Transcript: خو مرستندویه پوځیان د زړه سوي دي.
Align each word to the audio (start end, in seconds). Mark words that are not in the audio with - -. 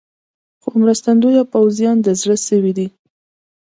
خو 0.61 0.69
مرستندویه 0.81 1.43
پوځیان 1.53 1.97
د 2.01 2.07
زړه 2.21 2.35
سوي 2.47 2.71
دي. 2.77 2.87